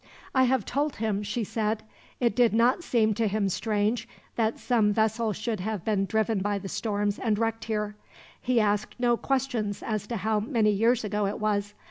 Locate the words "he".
8.41-8.59